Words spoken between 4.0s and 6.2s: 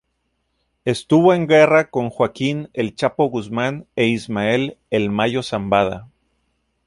Ismael "El Mayo Zambada".